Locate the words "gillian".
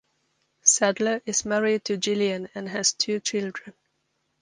1.95-2.49